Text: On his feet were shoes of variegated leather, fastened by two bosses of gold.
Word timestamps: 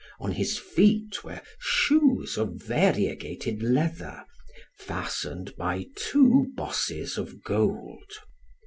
On 0.19 0.31
his 0.31 0.57
feet 0.57 1.23
were 1.23 1.41
shoes 1.59 2.35
of 2.35 2.55
variegated 2.55 3.61
leather, 3.61 4.25
fastened 4.79 5.55
by 5.57 5.89
two 5.95 6.47
bosses 6.55 7.19
of 7.19 7.43
gold. 7.43 8.11